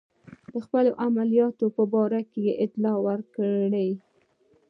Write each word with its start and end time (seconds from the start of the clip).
د 0.53 0.53
خپلو 0.65 0.91
عملیاتو 1.05 1.65
په 1.75 1.83
باره 1.93 2.21
کې 2.31 2.59
اطلاع 2.65 2.97
راکړئ. 3.09 3.91